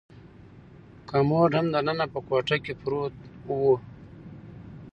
کمود 1.09 1.51
هم 1.57 1.65
دننه 1.73 2.05
په 2.13 2.19
کوټه 2.27 2.57
کې 2.63 2.73
پروت 2.81 3.15
و. 3.47 3.51